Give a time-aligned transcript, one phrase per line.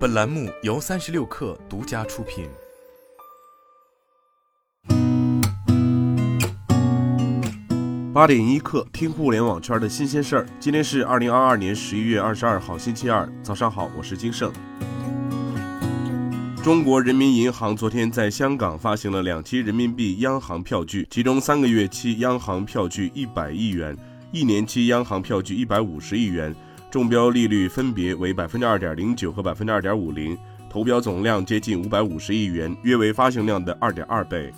[0.00, 2.48] 本栏目由三十六氪独家出品。
[8.10, 10.46] 八点一刻，听互联网圈的新鲜事儿。
[10.58, 14.50] 今天是二零二二年十一月二十二号，星期二，早上好，我是金盛。
[16.64, 23.94] 中国人民银行昨天在香港发行了两期人民币央行票据，其中三个月期央行票据一百亿元，
[24.32, 26.56] 一年期央行票据一百五十亿元。
[26.90, 30.36] 中标利率分别为百分之二点零九和百分之二点五零，
[30.68, 34.52] 投标总量接近五百五十亿元，约为发行量的二点二倍。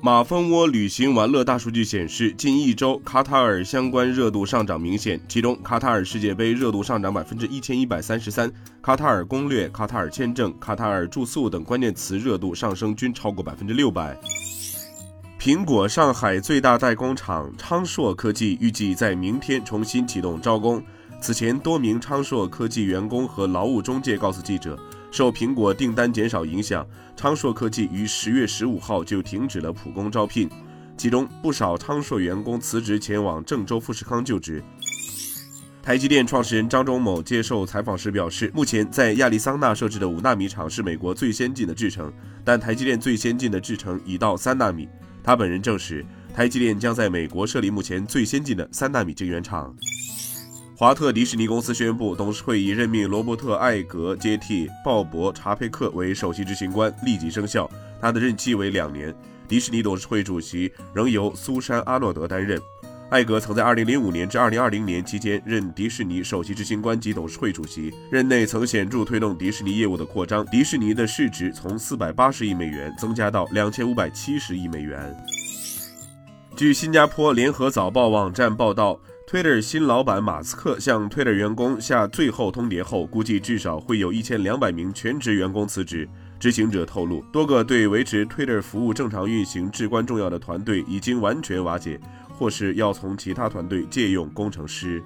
[0.00, 14.16] 马蜂窝旅行玩乐大数据显示，近一周卡塔尔相关热度上涨明显，其中卡塔尔世界杯热度上涨百分之一千一百三十三，卡塔尔攻略、卡塔尔签证、卡塔尔住宿等关键词热度上升均超过百分之六百。
[15.38, 20.80] 苹果上海最大代工厂昌硕科技预计在明天重新启动招工。
[21.20, 24.78] 此前，多名昌硕科技员工和劳务中介告诉记者，
[25.10, 30.48] 受苹果订单减少影响，昌硕科技于十月十五号就停止了普工招聘，
[30.96, 34.62] 其中不少昌硕员工辞职前往郑州富士康就职。
[35.82, 42.10] 台积电创始人张忠谋接受采访时表示，目前在亚利桑那设置的五纳米厂是美国最先进的制程，
[42.44, 44.88] 但台积电最先进的制程已到三纳米。
[45.22, 49.74] 他本人证实，台积电将在美国设立目前最先进的三纳米晶圆厂。
[50.80, 57.70] 华特迪士尼公司宣布，董事会已任命罗伯特·艾格接替鲍勃·查佩克为首席执行官，立即生效。
[58.00, 59.14] 他的任期为两年。
[59.46, 62.58] 迪士尼董事会主席仍由苏珊·阿诺德担任。
[63.10, 75.14] 艾格曾在2005年至2020年期间任迪士尼首席执行官及董事会主席，任内曾显著推动迪士尼业务的扩张，迪士尼的市值从480亿美元增加到2570亿美元。
[76.56, 78.98] 据新加坡联合早报网站报道。
[79.30, 86.08] Twitter 新老板马斯克向 Twitter 员工下最后通牒后，估计至少会有一千两百名全职员工辞职。
[86.40, 92.00] 知情者透露，多个对维持 Twitter 服务正常运行至关重要的团队已经完全瓦解，
[92.36, 95.00] 或是要从其他团队借用工程师。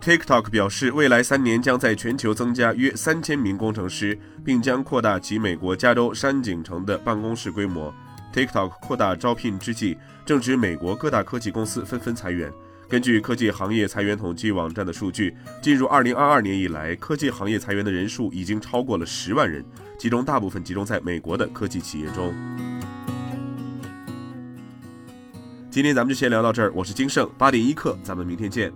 [0.00, 7.92] TikTok 表示，未来三年将在全球增加约三千名工程师，并将扩大其美国加州山景城的办公室规模。
[8.36, 12.52] TikTok 扩大招聘之际，正值美国各大科技公司纷纷裁员。
[12.86, 19.64] 根据科技行业裁员统计网站的数据，进入2022年以来，科技行业裁员的人数已经超过了十万人，
[19.98, 22.34] 其中大部分集中在美国的科技企业中。
[25.70, 28.70] 今天咱们就先聊到这儿，我是金盛，八点一刻，咱们明天见。